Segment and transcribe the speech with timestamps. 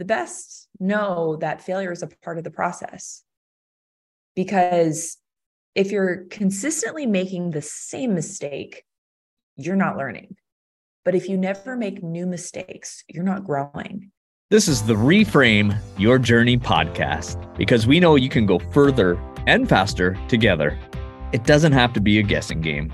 [0.00, 3.22] the best know that failure is a part of the process.
[4.34, 5.18] Because
[5.74, 8.84] if you're consistently making the same mistake,
[9.56, 10.36] you're not learning.
[11.04, 14.10] But if you never make new mistakes, you're not growing.
[14.48, 19.68] This is the Reframe Your Journey podcast because we know you can go further and
[19.68, 20.78] faster together.
[21.32, 22.90] It doesn't have to be a guessing game.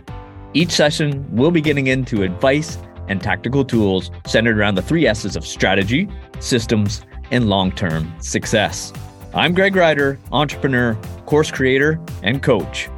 [0.54, 2.78] Each session, we'll be getting into advice
[3.08, 6.08] and tactical tools centered around the three S's of strategy,
[6.40, 8.92] systems, and long term success.
[9.34, 10.94] I'm Greg Ryder, entrepreneur,
[11.26, 12.88] course creator, and coach.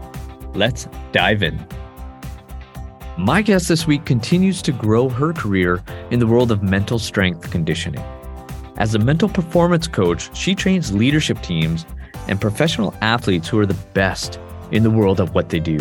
[0.55, 1.67] Let's dive in.
[3.17, 7.51] My guest this week continues to grow her career in the world of mental strength
[7.51, 8.05] conditioning.
[8.77, 11.85] As a mental performance coach, she trains leadership teams
[12.29, 14.39] and professional athletes who are the best
[14.71, 15.79] in the world at what they do.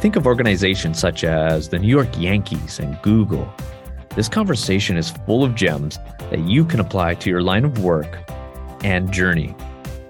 [0.00, 3.46] Think of organizations such as the New York Yankees and Google.
[4.16, 5.98] This conversation is full of gems
[6.30, 8.18] that you can apply to your line of work
[8.82, 9.54] and journey.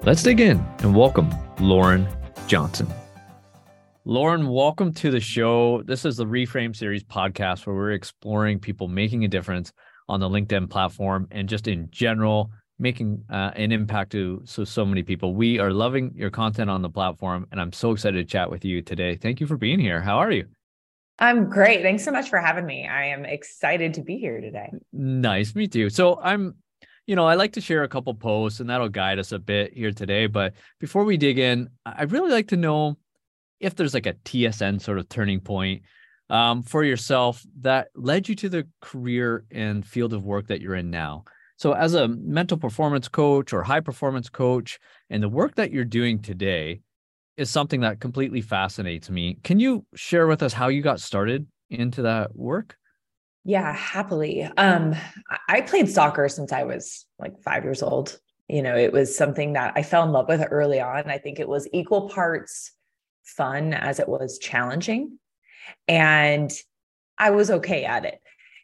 [0.05, 2.07] Let's dig in and welcome Lauren
[2.47, 2.87] Johnson.
[4.05, 5.83] Lauren, welcome to the show.
[5.83, 9.73] This is the Reframe Series podcast where we're exploring people making a difference
[10.09, 14.85] on the LinkedIn platform and just in general making uh, an impact to so so
[14.85, 15.35] many people.
[15.35, 18.65] We are loving your content on the platform, and I'm so excited to chat with
[18.65, 19.17] you today.
[19.17, 20.01] Thank you for being here.
[20.01, 20.47] How are you?
[21.19, 21.83] I'm great.
[21.83, 22.89] Thanks so much for having me.
[22.89, 24.73] I am excited to be here today.
[24.93, 25.91] Nice, me too.
[25.91, 26.55] So I'm,
[27.07, 29.75] you know, I like to share a couple posts, and that'll guide us a bit
[29.75, 30.27] here today.
[30.27, 32.97] But before we dig in, I'd really like to know
[33.61, 35.83] if there's like a TSN sort of turning point
[36.31, 40.77] um, for yourself that led you to the career and field of work that you're
[40.77, 41.25] in now.
[41.61, 44.79] So, as a mental performance coach or high performance coach,
[45.11, 46.81] and the work that you're doing today
[47.37, 49.37] is something that completely fascinates me.
[49.45, 52.79] Can you share with us how you got started into that work?
[53.45, 54.45] Yeah, happily.
[54.57, 54.97] Um,
[55.51, 58.19] I played soccer since I was like five years old.
[58.49, 61.11] You know, it was something that I fell in love with early on.
[61.11, 62.73] I think it was equal parts
[63.23, 65.19] fun as it was challenging.
[65.87, 66.51] And
[67.19, 68.20] I was okay at it.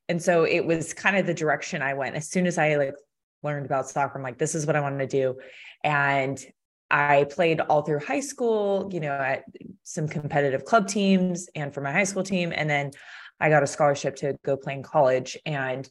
[0.09, 2.17] And so it was kind of the direction I went.
[2.17, 2.95] As soon as I like
[3.43, 5.39] learned about soccer, I'm like, this is what I want to do.
[5.83, 6.43] And
[6.91, 9.45] I played all through high school, you know, at
[9.83, 12.53] some competitive club teams and for my high school team.
[12.55, 12.93] And then
[13.41, 15.37] I got a scholarship to go play in college.
[15.45, 15.89] And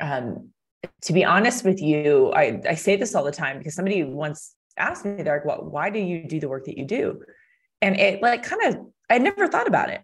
[0.00, 0.50] um,
[1.02, 4.54] to be honest with you, I, I say this all the time because somebody once
[4.76, 7.22] asked me, they're like, well, why do you do the work that you do?
[7.80, 10.02] And it like kind of, I never thought about it.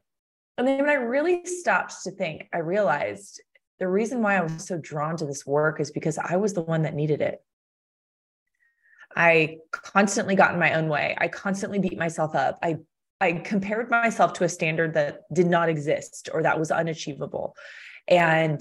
[0.57, 3.43] And then when I really stopped to think, I realized
[3.79, 6.63] the reason why I was so drawn to this work is because I was the
[6.63, 7.43] one that needed it.
[9.17, 11.17] I constantly got in my own way.
[11.19, 12.59] I constantly beat myself up.
[12.63, 12.79] I
[13.21, 17.57] I compared myself to a standard that did not exist or that was unachievable.
[18.09, 18.61] And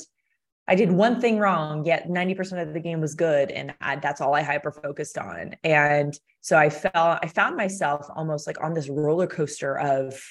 [0.68, 3.52] I did one thing wrong, yet 90% of the game was good.
[3.52, 5.56] And I, that's all I hyper focused on.
[5.64, 10.22] And so I felt, I found myself almost like on this roller coaster of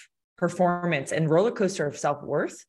[0.42, 2.66] performance and roller coaster of self worth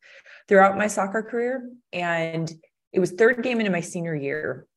[0.48, 1.68] throughout my soccer career.
[1.92, 2.50] And
[2.92, 4.68] it was third game into my senior year.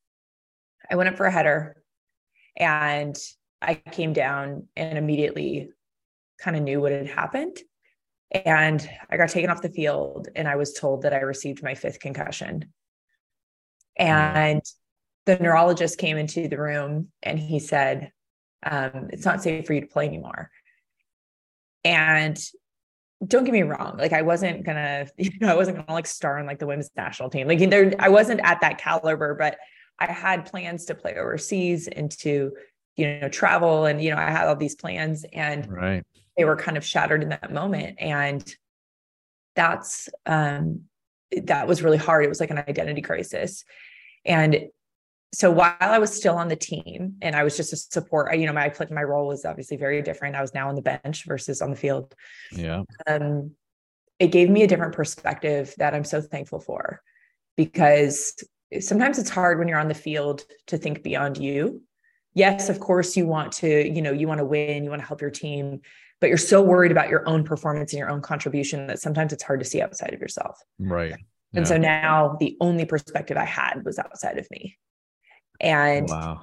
[0.89, 1.83] I went up for a header
[2.57, 3.15] and
[3.61, 5.69] I came down and immediately
[6.41, 7.55] kind of knew what had happened.
[8.31, 11.75] And I got taken off the field and I was told that I received my
[11.75, 12.73] fifth concussion.
[13.95, 14.63] And
[15.27, 18.11] the neurologist came into the room and he said,
[18.63, 20.49] um, It's not safe for you to play anymore.
[21.83, 22.39] And
[23.25, 26.39] don't get me wrong, like I wasn't gonna, you know, I wasn't gonna like star
[26.39, 27.47] on like the women's national team.
[27.47, 29.57] Like there, I wasn't at that caliber, but
[29.99, 32.51] I had plans to play overseas and to,
[32.95, 33.85] you know, travel.
[33.85, 36.03] And, you know, I had all these plans and right.
[36.37, 37.97] they were kind of shattered in that moment.
[37.99, 38.43] And
[39.55, 40.81] that's um
[41.31, 42.23] that was really hard.
[42.23, 43.65] It was like an identity crisis.
[44.23, 44.67] And
[45.33, 48.45] so while I was still on the team and I was just a support, you
[48.45, 50.35] know, my my role was obviously very different.
[50.35, 52.15] I was now on the bench versus on the field.
[52.51, 52.83] Yeah.
[53.05, 53.51] Um,
[54.19, 57.01] it gave me a different perspective that I'm so thankful for
[57.55, 58.35] because
[58.79, 61.81] sometimes it's hard when you're on the field to think beyond you.
[62.33, 65.07] Yes, of course you want to, you know, you want to win, you want to
[65.07, 65.81] help your team,
[66.21, 69.43] but you're so worried about your own performance and your own contribution that sometimes it's
[69.43, 70.59] hard to see outside of yourself.
[70.79, 71.13] Right.
[71.53, 71.69] And yeah.
[71.69, 74.77] so now the only perspective I had was outside of me.
[75.61, 76.41] Oh, and wow.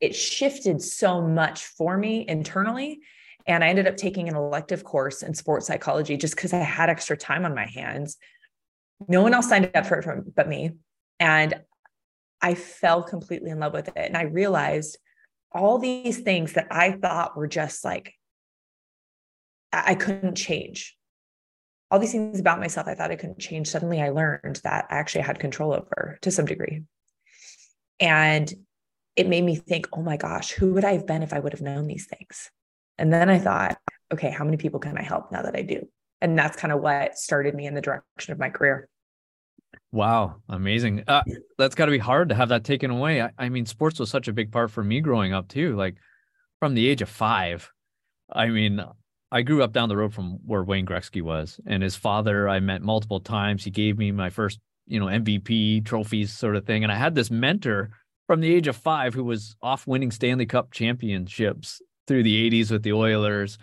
[0.00, 3.00] it shifted so much for me internally.
[3.46, 6.90] And I ended up taking an elective course in sports psychology just because I had
[6.90, 8.16] extra time on my hands.
[9.08, 10.72] No one else signed up for it from, but me.
[11.18, 11.54] And
[12.40, 13.96] I fell completely in love with it.
[13.96, 14.98] And I realized
[15.50, 18.14] all these things that I thought were just like,
[19.72, 20.96] I couldn't change
[21.92, 23.68] all these things about myself I thought I couldn't change.
[23.68, 26.84] Suddenly I learned that I actually had control over to some degree.
[28.02, 28.52] And
[29.14, 31.52] it made me think, oh my gosh, who would I have been if I would
[31.52, 32.50] have known these things?
[32.98, 33.78] And then I thought,
[34.12, 35.88] okay, how many people can I help now that I do?
[36.20, 38.88] And that's kind of what started me in the direction of my career.
[39.92, 41.04] Wow, amazing.
[41.06, 41.22] Uh,
[41.58, 43.22] that's got to be hard to have that taken away.
[43.22, 45.76] I, I, mean, sports was such a big part for me growing up too.
[45.76, 45.96] Like
[46.58, 47.70] from the age of five,
[48.30, 48.82] I mean,
[49.30, 52.60] I grew up down the road from where Wayne Gretzky was, and his father I
[52.60, 53.64] met multiple times.
[53.64, 54.58] He gave me my first,
[54.92, 56.82] you know, MVP trophies, sort of thing.
[56.82, 57.88] And I had this mentor
[58.26, 62.70] from the age of five who was off winning Stanley Cup championships through the 80s
[62.70, 63.56] with the Oilers.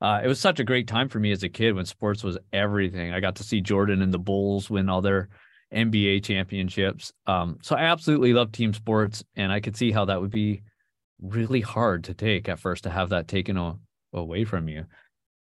[0.00, 2.38] Uh, it was such a great time for me as a kid when sports was
[2.54, 3.12] everything.
[3.12, 5.28] I got to see Jordan and the Bulls win all their
[5.74, 7.12] NBA championships.
[7.26, 10.62] Um, so I absolutely love team sports, and I could see how that would be
[11.20, 13.76] really hard to take at first to have that taken
[14.14, 14.86] away from you.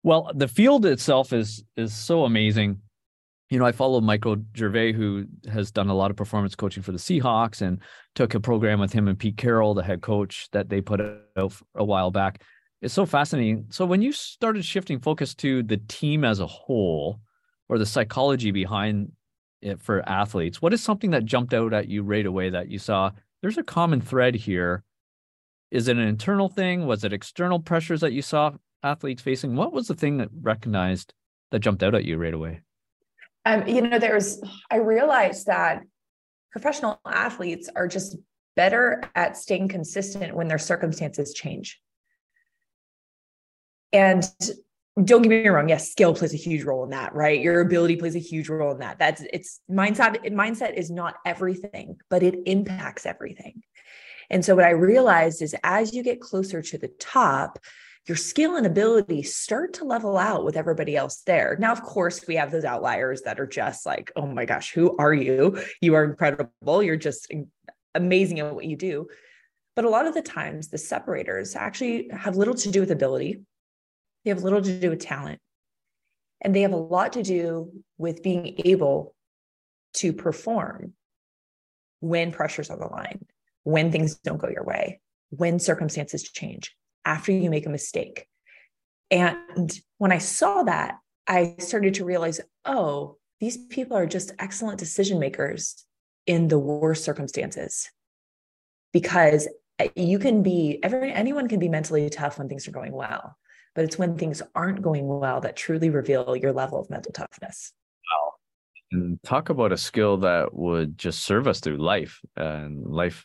[0.02, 2.80] Well, the field itself is is so amazing.
[3.50, 6.92] You know, I follow Michael Gervais, who has done a lot of performance coaching for
[6.92, 7.80] the Seahawks, and
[8.14, 11.54] took a program with him and Pete Carroll, the head coach that they put out
[11.74, 12.42] a while back.
[12.82, 13.66] It's so fascinating.
[13.70, 17.20] So when you started shifting focus to the team as a whole,
[17.68, 19.12] or the psychology behind
[19.62, 22.78] it for athletes, what is something that jumped out at you right away that you
[22.78, 23.10] saw
[23.40, 24.84] there's a common thread here?
[25.70, 26.86] Is it an internal thing?
[26.86, 28.52] Was it external pressures that you saw
[28.82, 29.56] athletes facing?
[29.56, 31.14] What was the thing that recognized
[31.50, 32.60] that jumped out at you right away?
[33.48, 35.82] Um, you know, there's, I realized that
[36.52, 38.18] professional athletes are just
[38.56, 41.80] better at staying consistent when their circumstances change.
[43.90, 44.22] And
[45.02, 47.40] don't get me wrong yes skill plays a huge role in that right?
[47.40, 48.98] Your ability plays a huge role in that.
[48.98, 53.62] That's it's mindset mindset is not everything but it impacts everything.
[54.28, 57.60] And so what i realized is as you get closer to the top
[58.08, 61.56] your skill and ability start to level out with everybody else there.
[61.60, 64.96] Now of course we have those outliers that are just like oh my gosh who
[64.96, 65.60] are you?
[65.80, 66.82] You are incredible.
[66.82, 67.30] You're just
[67.94, 69.08] amazing at what you do.
[69.76, 73.42] But a lot of the times the separators actually have little to do with ability.
[74.24, 75.40] They have little to do with talent.
[76.40, 79.14] And they have a lot to do with being able
[79.94, 80.94] to perform
[82.00, 83.26] when pressure's on the line,
[83.64, 85.00] when things don't go your way,
[85.30, 86.74] when circumstances change,
[87.08, 88.26] after you make a mistake.
[89.10, 94.78] And when I saw that, I started to realize oh, these people are just excellent
[94.78, 95.84] decision makers
[96.26, 97.90] in the worst circumstances
[98.92, 102.92] because uh, you can be every anyone can be mentally tough when things are going
[102.92, 103.36] well
[103.78, 107.72] but it's when things aren't going well that truly reveal your level of mental toughness.
[108.10, 108.32] Wow.
[108.90, 113.24] And talk about a skill that would just serve us through life and life,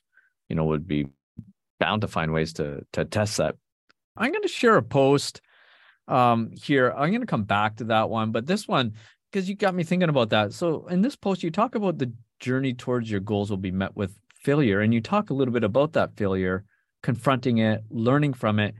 [0.50, 1.08] you know, would be
[1.80, 3.56] bound to find ways to to test that.
[4.16, 5.42] I'm going to share a post
[6.08, 6.92] um here.
[6.92, 8.94] I'm going to come back to that one, but this one
[9.32, 10.54] because you got me thinking about that.
[10.54, 13.96] So in this post you talk about the journey towards your goals will be met
[13.96, 16.66] with failure and you talk a little bit about that failure,
[17.02, 18.76] confronting it, learning from it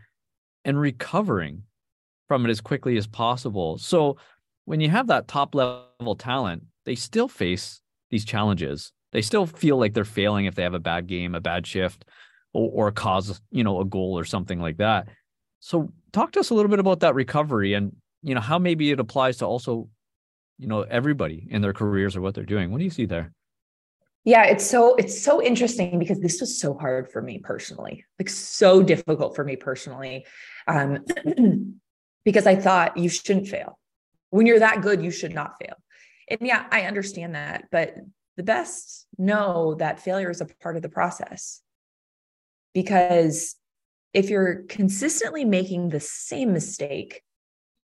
[0.66, 1.64] and recovering
[2.28, 3.78] from it as quickly as possible.
[3.78, 4.18] So
[4.66, 7.82] when you have that top level talent, they still face
[8.12, 8.92] these challenges.
[9.12, 12.06] They still feel like they're failing if they have a bad game, a bad shift,
[12.54, 15.08] or, or cause, you know, a goal or something like that.
[15.66, 18.92] So talk to us a little bit about that recovery and, you know, how maybe
[18.92, 19.88] it applies to also,
[20.60, 22.70] you know, everybody in their careers or what they're doing.
[22.70, 23.32] What do you see there?
[24.26, 28.28] Yeah, it's so it's so interesting because this was so hard for me personally, like
[28.28, 30.26] so difficult for me personally,
[30.68, 31.06] um,
[32.26, 33.80] because I thought you shouldn't fail.
[34.32, 35.76] When you're that good, you should not fail.
[36.30, 37.96] And yeah, I understand that, but
[38.36, 41.62] the best know that failure is a part of the process
[42.74, 43.56] because
[44.14, 47.22] if you're consistently making the same mistake,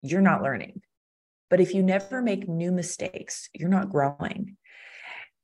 [0.02, 0.82] you're not learning.
[1.48, 4.56] But if you never make new mistakes, you're not growing.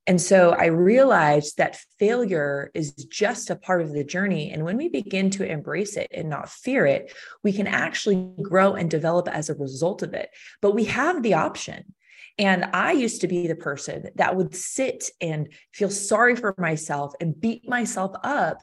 [0.07, 4.53] And so I realized that failure is just a part of the journey.
[4.53, 8.75] And when we begin to embrace it and not fear it, we can actually grow
[8.75, 10.31] and develop as a result of it.
[10.63, 11.96] But we have the option.
[12.39, 17.15] And I used to be the person that would sit and feel sorry for myself
[17.21, 18.59] and beat myself up.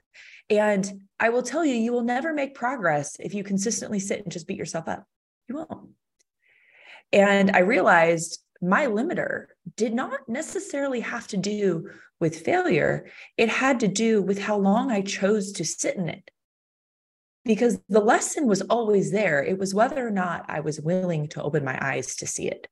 [0.49, 4.31] And I will tell you, you will never make progress if you consistently sit and
[4.31, 5.05] just beat yourself up.
[5.47, 5.89] You won't.
[7.11, 11.89] And I realized my limiter did not necessarily have to do
[12.19, 13.07] with failure.
[13.37, 16.29] It had to do with how long I chose to sit in it.
[17.45, 19.43] Because the lesson was always there.
[19.43, 22.67] It was whether or not I was willing to open my eyes to see it.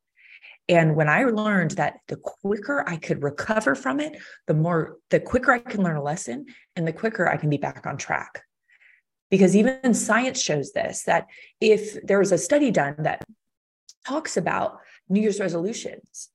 [0.69, 5.19] And when I learned that the quicker I could recover from it, the more, the
[5.19, 8.43] quicker I can learn a lesson and the quicker I can be back on track.
[9.29, 11.27] Because even science shows this that
[11.59, 13.23] if there was a study done that
[14.05, 16.29] talks about New Year's resolutions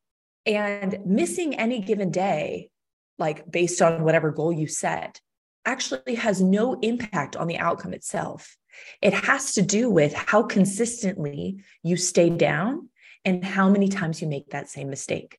[0.45, 2.71] and missing any given day,
[3.19, 5.21] like based on whatever goal you set,
[5.65, 8.57] actually has no impact on the outcome itself.
[9.03, 12.89] It has to do with how consistently you stay down
[13.27, 15.39] and how many times you make that same mistake.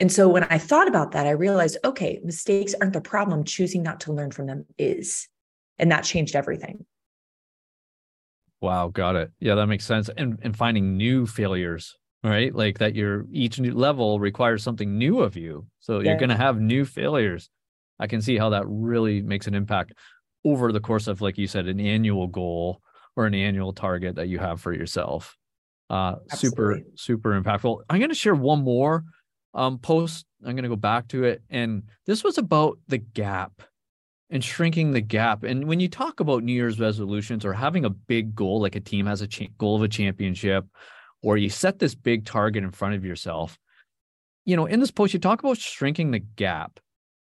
[0.00, 3.44] And so when I thought about that, I realized okay, mistakes aren't the problem.
[3.44, 5.28] Choosing not to learn from them is.
[5.78, 6.84] And that changed everything.
[8.60, 9.30] Wow, got it.
[9.38, 10.10] Yeah, that makes sense.
[10.16, 12.54] And and finding new failures, right?
[12.54, 15.66] Like that your each new level requires something new of you.
[15.80, 16.10] So yeah.
[16.10, 17.50] you're going to have new failures.
[17.98, 19.92] I can see how that really makes an impact
[20.44, 22.80] over the course of like you said an annual goal
[23.14, 25.36] or an annual target that you have for yourself.
[25.90, 27.82] Uh super super impactful.
[27.90, 29.04] I'm going to share one more
[29.52, 30.24] um post.
[30.44, 33.62] I'm going to go back to it and this was about the gap
[34.30, 35.42] and shrinking the gap.
[35.42, 38.80] And when you talk about New Year's resolutions or having a big goal, like a
[38.80, 40.64] team has a cha- goal of a championship,
[41.22, 43.58] or you set this big target in front of yourself,
[44.44, 46.80] you know, in this post, you talk about shrinking the gap.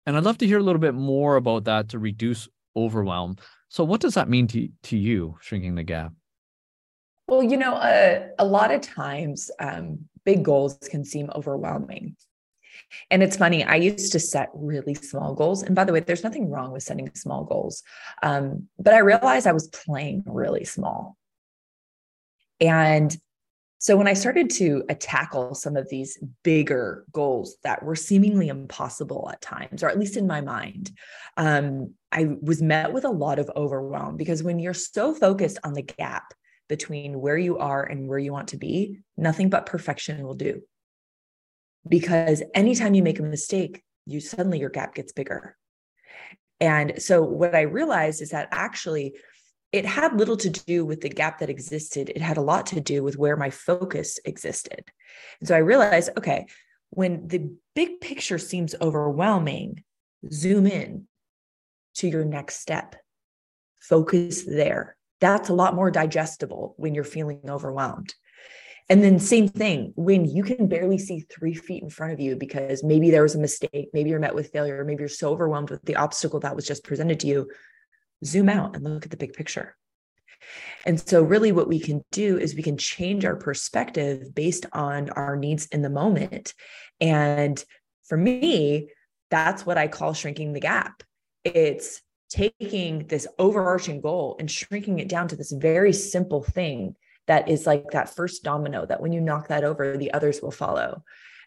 [0.05, 3.37] And I'd love to hear a little bit more about that to reduce overwhelm.
[3.69, 6.13] So, what does that mean to, to you, shrinking the gap?
[7.27, 12.15] Well, you know, uh, a lot of times um, big goals can seem overwhelming.
[13.09, 15.63] And it's funny, I used to set really small goals.
[15.63, 17.83] And by the way, there's nothing wrong with setting small goals.
[18.21, 21.17] Um, but I realized I was playing really small.
[22.61, 23.15] And
[23.79, 28.49] so when I started to uh, tackle some of these bigger goals that were seemingly
[28.49, 30.91] impossible at times, or at least in my mind,
[31.37, 35.73] um, I was met with a lot of overwhelm because when you're so focused on
[35.73, 36.33] the gap
[36.67, 40.61] between where you are and where you want to be, nothing but perfection will do
[41.87, 45.55] because anytime you make a mistake, you suddenly your gap gets bigger.
[46.59, 49.15] And so what I realized is that actually
[49.71, 52.09] it had little to do with the gap that existed.
[52.09, 54.85] It had a lot to do with where my focus existed.
[55.39, 56.47] And so I realized, okay,
[56.91, 59.83] when the big picture seems overwhelming,
[60.31, 61.07] zoom in
[61.95, 62.95] to your next step.
[63.81, 64.95] Focus there.
[65.21, 68.13] That's a lot more digestible when you're feeling overwhelmed.
[68.87, 72.35] And then, same thing when you can barely see three feet in front of you
[72.35, 75.71] because maybe there was a mistake, maybe you're met with failure, maybe you're so overwhelmed
[75.71, 77.49] with the obstacle that was just presented to you.
[78.23, 79.75] Zoom out and look at the big picture.
[80.85, 85.09] And so, really, what we can do is we can change our perspective based on
[85.09, 86.53] our needs in the moment.
[87.01, 87.63] And
[88.03, 88.89] for me,
[89.31, 91.01] that's what I call shrinking the gap.
[91.43, 92.01] It's
[92.35, 96.95] taking this overarching goal and shrinking it down to this very simple thing
[97.27, 100.51] that is like that first domino that when you knock that over, the others will
[100.51, 101.03] follow.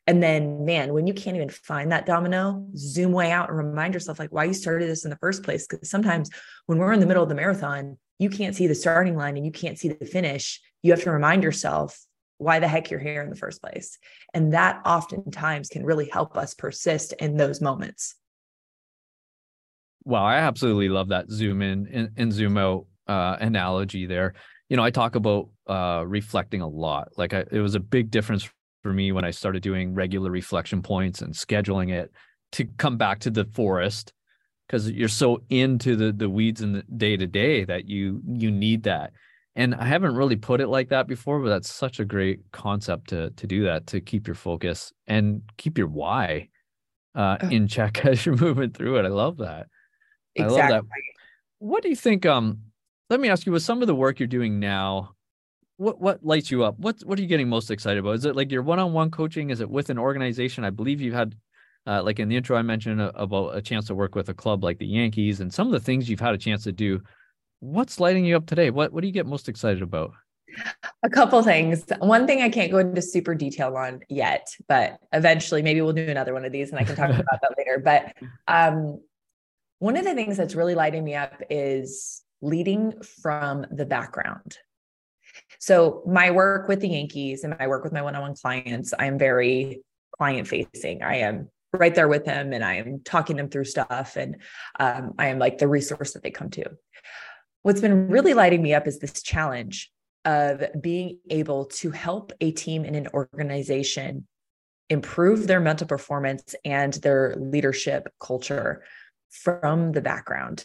[0.06, 3.92] And then, man, when you can't even find that domino, zoom way out and remind
[3.92, 5.66] yourself like why you started this in the first place.
[5.66, 6.30] Because sometimes
[6.64, 9.44] when we're in the middle of the marathon, you can't see the starting line and
[9.44, 10.60] you can't see the finish.
[10.82, 12.00] You have to remind yourself
[12.38, 13.98] why the heck you're here in the first place.
[14.32, 18.14] And that oftentimes can really help us persist in those moments.
[20.08, 24.34] Wow, I absolutely love that zoom in and, and zoom out uh, analogy there
[24.68, 27.08] you know, I talk about uh, reflecting a lot.
[27.16, 28.48] Like I, it was a big difference
[28.82, 32.12] for me when I started doing regular reflection points and scheduling it
[32.52, 34.12] to come back to the forest
[34.66, 38.50] because you're so into the the weeds in the day to day that you you
[38.50, 39.12] need that.
[39.56, 43.08] And I haven't really put it like that before, but that's such a great concept
[43.08, 46.48] to to do that to keep your focus and keep your why
[47.14, 49.06] uh, in check as you're moving through it.
[49.06, 49.66] I love that.
[50.38, 50.60] Exactly.
[50.60, 50.84] I love that.
[51.58, 52.24] What do you think?
[52.26, 52.60] Um,
[53.10, 55.14] let me ask you with some of the work you're doing now
[55.78, 56.78] what what lights you up?
[56.78, 58.16] What what are you getting most excited about?
[58.16, 59.50] Is it like your one-on-one coaching?
[59.50, 60.64] Is it with an organization?
[60.64, 61.34] I believe you've had
[61.86, 64.34] uh, like in the intro i mentioned uh, about a chance to work with a
[64.34, 67.00] club like the yankees and some of the things you've had a chance to do.
[67.60, 68.70] What's lighting you up today?
[68.70, 70.12] What what do you get most excited about?
[71.04, 71.84] A couple things.
[72.00, 76.08] One thing i can't go into super detail on yet but eventually maybe we'll do
[76.08, 77.80] another one of these and i can talk about that later.
[77.82, 78.14] But
[78.48, 79.00] um
[79.78, 84.58] one of the things that's really lighting me up is leading from the background.
[85.60, 88.92] So, my work with the Yankees and my work with my one on one clients,
[88.98, 89.82] I'm very
[90.16, 91.02] client facing.
[91.02, 94.16] I am right there with them and I am talking them through stuff.
[94.16, 94.36] And
[94.80, 96.64] um, I am like the resource that they come to.
[97.62, 99.90] What's been really lighting me up is this challenge
[100.24, 104.26] of being able to help a team in an organization
[104.90, 108.82] improve their mental performance and their leadership culture
[109.30, 110.64] from the background.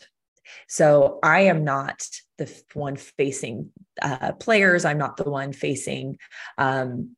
[0.68, 2.06] So I am not
[2.38, 4.86] the one facing uh, players.
[4.86, 6.18] I'm not the one facing,
[6.58, 7.16] um,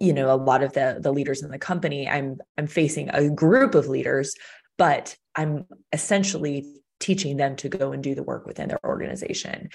[0.00, 2.08] you know, a lot of the the leaders in the company.
[2.08, 4.34] I'm I'm facing a group of leaders,
[4.76, 6.66] but I'm essentially
[7.00, 9.68] teaching them to go and do the work within their organization,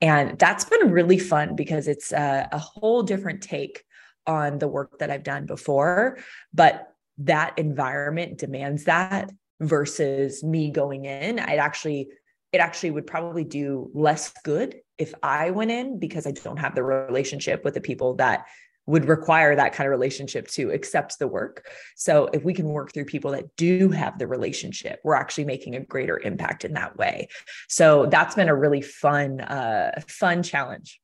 [0.00, 3.82] and that's been really fun because it's a, a whole different take
[4.26, 6.18] on the work that I've done before,
[6.52, 11.38] but that environment demands that versus me going in.
[11.38, 12.08] I'd actually,
[12.52, 16.74] it actually would probably do less good if I went in because I don't have
[16.74, 18.46] the relationship with the people that
[18.86, 21.68] would require that kind of relationship to accept the work.
[21.96, 25.74] So if we can work through people that do have the relationship, we're actually making
[25.74, 27.28] a greater impact in that way.
[27.68, 31.00] So that's been a really fun, uh, fun challenge.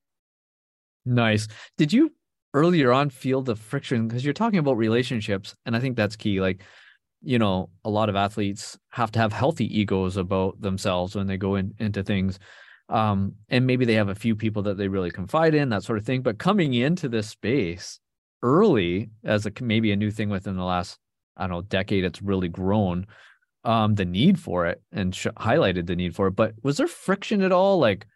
[1.04, 1.48] Nice.
[1.76, 2.12] Did you
[2.54, 6.40] earlier on feel the friction because you're talking about relationships, and I think that's key.
[6.40, 6.62] Like,
[7.22, 11.36] you know, a lot of athletes have to have healthy egos about themselves when they
[11.36, 12.38] go in, into things
[12.88, 15.98] um, and maybe they have a few people that they really confide in that sort
[15.98, 18.00] of thing but coming into this space
[18.42, 20.98] early as a maybe a new thing within the last
[21.36, 23.06] i don't know decade it's really grown
[23.64, 26.88] um, the need for it and sh- highlighted the need for it but was there
[26.88, 27.78] friction at all?
[27.78, 28.06] Like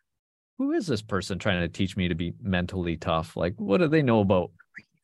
[0.58, 3.36] who is this person trying to teach me to be mentally tough?
[3.36, 4.50] Like what do they know about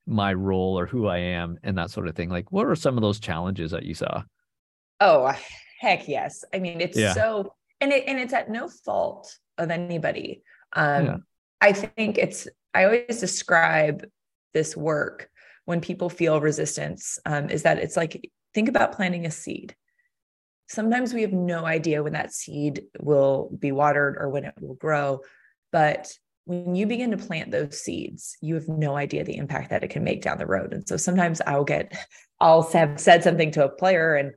[0.07, 2.97] my role or who i am and that sort of thing like what are some
[2.97, 4.23] of those challenges that you saw
[5.01, 5.33] oh
[5.81, 7.13] heck yes i mean it's yeah.
[7.13, 10.43] so and it and it's at no fault of anybody.
[10.75, 11.17] Um, yeah.
[11.61, 14.07] I think it's, I always describe
[14.55, 15.31] this work
[15.65, 19.77] when people feel resistance um, is that it's like, think about planting a seed.
[20.69, 24.75] Sometimes we have no idea when that seed will be watered or when it will
[24.75, 25.21] grow.
[25.71, 26.13] But
[26.45, 29.91] when you begin to plant those seeds, you have no idea the impact that it
[29.91, 30.73] can make down the road.
[30.73, 31.97] And so sometimes I'll get,
[32.41, 34.33] I'll have said something to a player and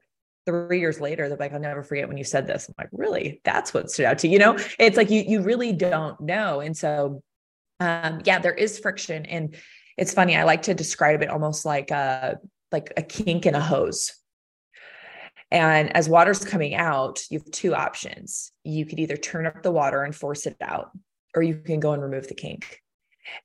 [0.45, 2.69] three years later, they're like, I'll never forget when you said this.
[2.69, 3.41] I'm like, really?
[3.43, 4.33] That's what stood out to you.
[4.33, 6.59] You know, it's like you you really don't know.
[6.59, 7.23] And so
[7.79, 9.25] um, yeah, there is friction.
[9.25, 9.55] And
[9.97, 12.37] it's funny, I like to describe it almost like a
[12.71, 14.13] like a kink in a hose.
[15.51, 18.51] And as water's coming out, you have two options.
[18.63, 20.89] You could either turn up the water and force it out,
[21.35, 22.81] or you can go and remove the kink.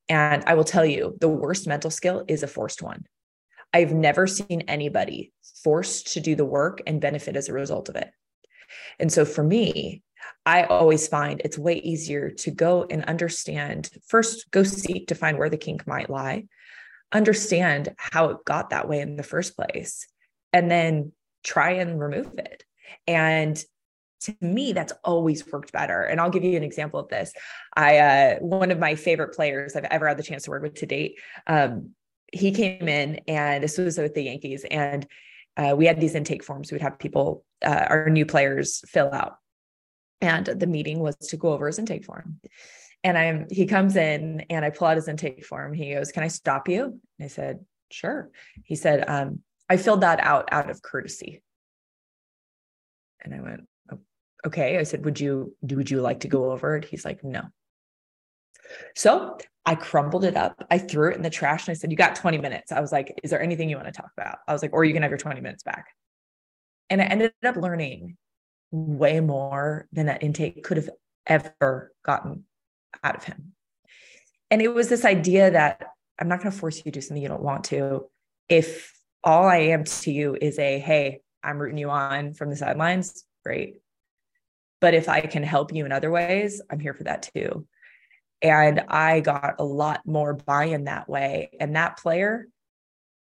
[0.09, 3.05] And I will tell you, the worst mental skill is a forced one.
[3.73, 5.33] I've never seen anybody
[5.63, 8.11] forced to do the work and benefit as a result of it.
[8.99, 10.03] And so for me,
[10.45, 15.39] I always find it's way easier to go and understand first, go seek to find
[15.39, 16.47] where the kink might lie,
[17.13, 20.07] understand how it got that way in the first place,
[20.53, 21.13] and then
[21.45, 22.65] try and remove it.
[23.07, 23.63] And
[24.21, 26.03] to me, that's always worked better.
[26.03, 27.33] And I'll give you an example of this.
[27.75, 30.75] I, uh, one of my favorite players I've ever had the chance to work with
[30.77, 31.91] to date, um,
[32.33, 35.07] he came in and this was with the Yankees and
[35.57, 36.71] uh, we had these intake forms.
[36.71, 39.37] We'd have people, uh, our new players, fill out,
[40.21, 42.41] and the meeting was to go over his intake form.
[43.03, 45.73] And I'm he comes in and I pull out his intake form.
[45.73, 46.85] He goes, "Can I stop you?"
[47.19, 48.31] And I said, "Sure."
[48.63, 51.43] He said, um, "I filled that out out of courtesy."
[53.23, 53.67] And I went,
[54.47, 55.77] "Okay." I said, "Would you do?
[55.77, 57.43] Would you like to go over it?" He's like, "No."
[58.95, 60.67] So I crumbled it up.
[60.71, 62.73] I threw it in the trash and I said, You got 20 minutes.
[62.73, 64.39] I was like, Is there anything you want to talk about?
[64.49, 65.87] I was like, Or you can have your 20 minutes back.
[66.89, 68.17] And I ended up learning
[68.73, 70.91] way more than that intake could have
[71.27, 72.45] ever gotten
[73.05, 73.53] out of him.
[74.51, 75.83] And it was this idea that
[76.19, 78.09] I'm not going to force you to do something you don't want to.
[78.49, 82.57] If all I am to you is a, Hey, I'm rooting you on from the
[82.57, 83.77] sidelines, great.
[84.81, 87.67] But if I can help you in other ways, I'm here for that too.
[88.43, 91.51] And I got a lot more buy in that way.
[91.61, 92.49] And that player,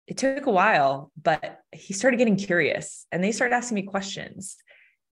[0.07, 4.57] it took a while, but he started getting curious and they started asking me questions.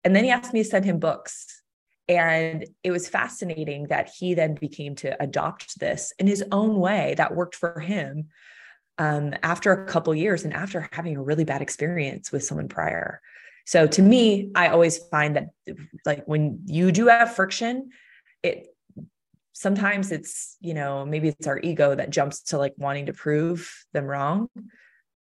[0.05, 1.63] And then he asked me to send him books.
[2.09, 7.15] And it was fascinating that he then became to adopt this in his own way
[7.17, 8.29] that worked for him
[8.99, 13.21] um, after a couple years and after having a really bad experience with someone prior.
[13.67, 15.49] So to me, I always find that
[16.05, 17.91] like when you do have friction,
[18.43, 18.69] it
[19.53, 23.85] sometimes it's you know maybe it's our ego that jumps to like wanting to prove
[23.93, 24.49] them wrong.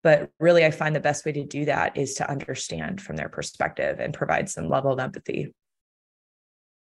[0.03, 3.29] But really i find the best way to do that is to understand from their
[3.29, 5.53] perspective and provide some level of empathy.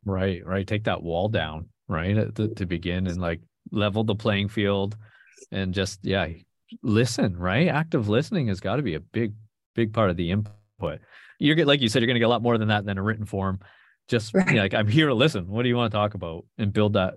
[0.07, 0.67] Right right.
[0.67, 4.97] Take that wall down right to, to begin and like level the playing field
[5.51, 6.29] and just yeah
[6.83, 7.69] listen right?
[7.69, 9.35] Active listening has got to be a big
[9.75, 10.31] big part of the
[10.83, 11.01] input.
[11.39, 13.03] You're like you said you're going to get a lot more than that than a
[13.03, 13.61] written form.
[14.09, 14.47] Just right.
[14.49, 15.49] you know, like i'm here to listen.
[15.49, 16.45] What do you want to talk about?
[16.59, 17.15] And build that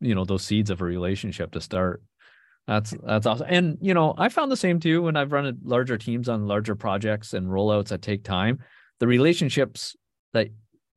[0.00, 2.02] you know those seeds of a relationship to start.
[2.66, 3.46] That's that's awesome.
[3.48, 6.74] And you know i found the same too when i've run larger teams on larger
[6.74, 8.58] projects and rollouts that take time.
[9.00, 9.96] The relationships
[10.32, 10.48] that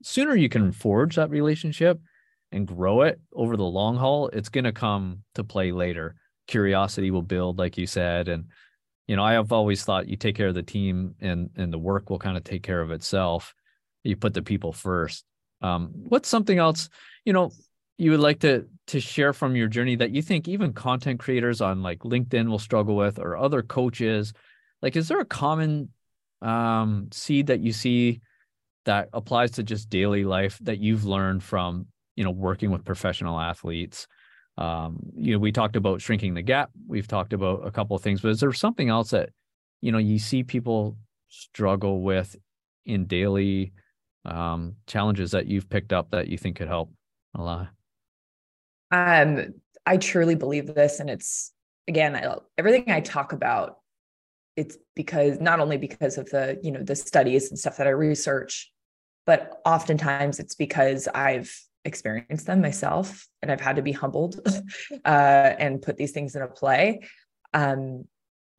[0.03, 1.99] sooner you can forge that relationship
[2.51, 6.15] and grow it over the long haul it's going to come to play later.
[6.47, 8.45] Curiosity will build like you said and
[9.07, 11.77] you know i have always thought you take care of the team and and the
[11.77, 13.53] work will kind of take care of itself.
[14.03, 15.25] You put the people first.
[15.61, 16.89] Um, what's something else
[17.23, 17.51] you know
[17.97, 21.61] you would like to to share from your journey that you think even content creators
[21.61, 24.33] on like linkedin will struggle with or other coaches?
[24.81, 25.89] Like is there a common
[26.41, 28.21] um, seed that you see
[28.85, 33.39] that applies to just daily life that you've learned from you know working with professional
[33.39, 34.07] athletes
[34.57, 36.71] um, you know we talked about shrinking the gap.
[36.87, 39.29] We've talked about a couple of things but is there something else that
[39.81, 40.97] you know you see people
[41.29, 42.35] struggle with
[42.85, 43.73] in daily
[44.23, 46.91] um, challenges that you've picked up that you think could help
[47.35, 47.67] a lot?
[48.91, 49.53] Um
[49.85, 51.51] i truly believe this and it's
[51.87, 53.77] again I, everything i talk about
[54.55, 57.91] it's because not only because of the you know the studies and stuff that i
[57.91, 58.71] research
[59.25, 64.39] but oftentimes it's because i've experienced them myself and i've had to be humbled
[65.05, 67.01] uh, and put these things into play
[67.53, 68.05] um,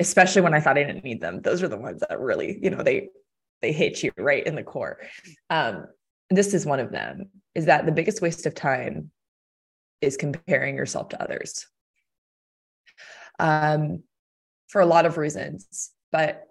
[0.01, 2.71] especially when i thought i didn't need them those are the ones that really you
[2.71, 3.09] know they
[3.63, 4.99] they hit you right in the core
[5.51, 5.87] um,
[6.31, 9.11] this is one of them is that the biggest waste of time
[10.01, 11.67] is comparing yourself to others
[13.39, 14.03] um,
[14.69, 16.47] for a lot of reasons, but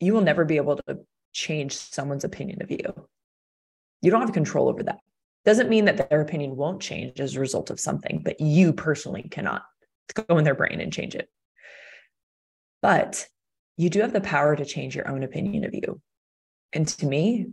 [0.00, 1.00] you will never be able to
[1.32, 3.08] change someone's opinion of you.
[4.02, 5.00] You don't have control over that.
[5.44, 9.28] Doesn't mean that their opinion won't change as a result of something, but you personally
[9.30, 9.62] cannot
[10.14, 11.28] go in their brain and change it.
[12.82, 13.26] But
[13.76, 16.00] you do have the power to change your own opinion of you.
[16.72, 17.46] And to me,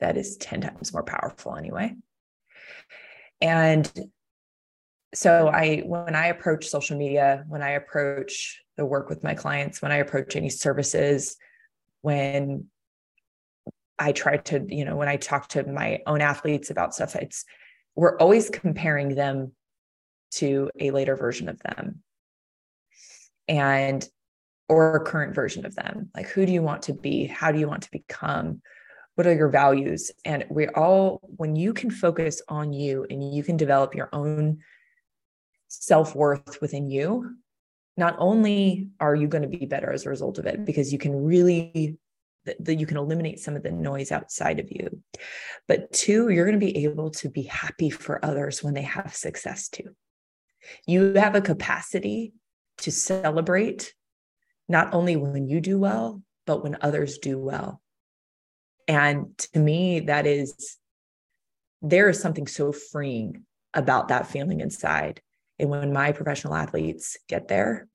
[0.00, 1.94] that is 10 times more powerful anyway.
[3.40, 3.90] And
[5.14, 9.80] so I when I approach social media, when I approach the work with my clients,
[9.80, 11.36] when I approach any services,
[12.02, 12.66] when
[13.98, 17.44] I try to, you know, when I talk to my own athletes about stuff, it's
[17.94, 19.52] we're always comparing them
[20.32, 22.02] to a later version of them.
[23.48, 24.08] And
[24.68, 26.10] or a current version of them.
[26.14, 27.26] Like who do you want to be?
[27.26, 28.60] How do you want to become?
[29.14, 30.10] What are your values?
[30.24, 34.58] And we all when you can focus on you and you can develop your own
[35.68, 37.36] self worth within you,
[37.96, 40.98] not only are you going to be better as a result of it, because you
[40.98, 41.98] can really
[42.44, 45.02] that you can eliminate some of the noise outside of you.
[45.66, 49.14] But two, you're going to be able to be happy for others when they have
[49.14, 49.94] success too.
[50.86, 52.32] You have a capacity
[52.78, 53.94] to celebrate
[54.68, 57.82] not only when you do well, but when others do well.
[58.86, 60.78] And to me, that is,
[61.82, 65.20] there is something so freeing about that feeling inside.
[65.58, 67.88] And when my professional athletes get there,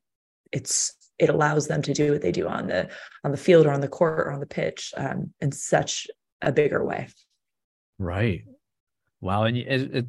[0.52, 2.90] it's it allows them to do what they do on the
[3.24, 6.08] on the field or on the court or on the pitch um, in such
[6.42, 7.08] a bigger way.
[8.00, 8.44] Right.
[9.22, 9.44] Wow.
[9.44, 10.06] And it, it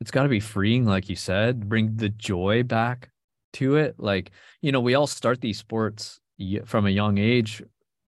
[0.00, 3.10] it's got to be freeing, like you said, bring the joy back
[3.54, 3.94] to it.
[3.98, 4.30] Like
[4.60, 6.20] you know, we all start these sports
[6.64, 7.62] from a young age,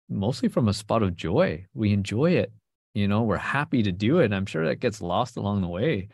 [0.09, 1.65] mostly from a spot of joy.
[1.73, 2.51] We enjoy it.
[2.93, 4.31] You know, we're happy to do it.
[4.31, 6.09] I'm sure that gets lost along the way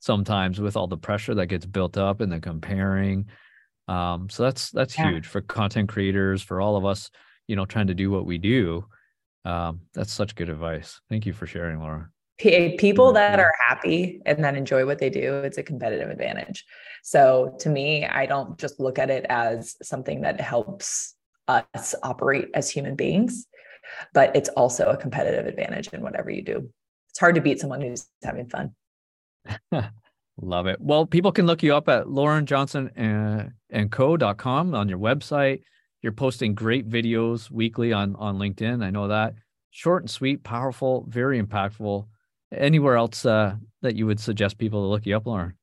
[0.00, 3.26] sometimes with all the pressure that gets built up and the comparing.
[3.90, 5.10] Um, so that's that's yeah.
[5.10, 7.10] huge for content creators, for all of us,
[7.48, 8.86] you know, trying to do what we do.
[9.44, 11.00] Um, that's such good advice.
[11.08, 12.08] Thank you for sharing, Laura.
[12.38, 16.64] People that are happy and that enjoy what they do, it's a competitive advantage.
[17.02, 21.16] So to me, I don't just look at it as something that helps
[21.48, 23.46] us operate as human beings,
[24.14, 26.70] but it's also a competitive advantage in whatever you do.
[27.10, 28.74] It's hard to beat someone who's having fun.
[30.42, 30.80] Love it.
[30.80, 35.62] Well, people can look you up at Lauren Johnson and, and co.com on your website.
[36.02, 38.82] You're posting great videos weekly on, on LinkedIn.
[38.82, 39.34] I know that.
[39.70, 42.06] Short and sweet, powerful, very impactful.
[42.52, 45.54] Anywhere else uh, that you would suggest people to look you up, Lauren?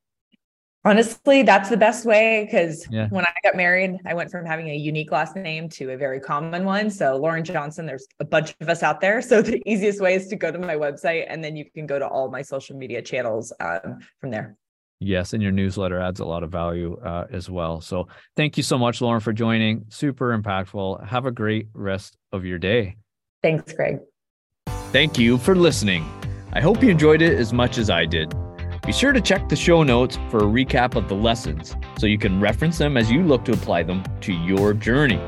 [0.86, 3.10] Honestly, that's the best way because yeah.
[3.10, 6.20] when I got married, I went from having a unique last name to a very
[6.22, 6.90] common one.
[6.90, 9.22] So, Lauren Johnson, there's a bunch of us out there.
[9.28, 12.00] So, the easiest way is to go to my website and then you can go
[12.00, 14.56] to all my social media channels um, from there.
[15.00, 17.82] Yes, and your newsletter adds a lot of value uh, as well.
[17.82, 19.86] So, thank you so much, Lauren, for joining.
[19.90, 21.08] Super impactful.
[21.08, 22.96] Have a great rest of your day.
[23.44, 24.00] Thanks, Greg.
[24.92, 26.10] Thank you for listening.
[26.54, 28.34] I hope you enjoyed it as much as I did.
[28.86, 32.18] Be sure to check the show notes for a recap of the lessons so you
[32.18, 35.22] can reference them as you look to apply them to your journey.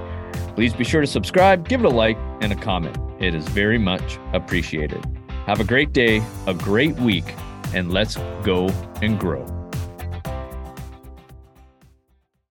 [0.55, 2.97] Please be sure to subscribe, give it a like, and a comment.
[3.19, 5.05] It is very much appreciated.
[5.45, 7.35] Have a great day, a great week,
[7.73, 8.69] and let's go
[9.01, 9.58] and grow.